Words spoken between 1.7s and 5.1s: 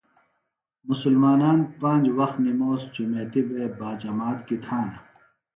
پانج وخت نموس جُمیتی بےۡ باجمات کیۡ تھانہ۔